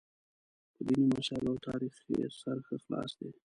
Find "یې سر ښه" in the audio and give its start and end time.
2.13-2.75